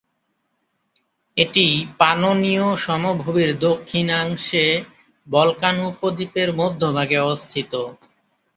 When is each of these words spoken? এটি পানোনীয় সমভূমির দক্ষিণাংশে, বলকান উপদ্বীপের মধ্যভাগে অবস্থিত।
এটি 1.37 1.65
পানোনীয় 1.99 2.67
সমভূমির 2.77 3.51
দক্ষিণাংশে, 3.59 4.65
বলকান 5.27 5.75
উপদ্বীপের 5.89 6.49
মধ্যভাগে 6.59 7.17
অবস্থিত। 7.25 7.73